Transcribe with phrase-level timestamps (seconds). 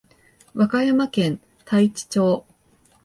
[0.55, 2.43] 和歌山県太地町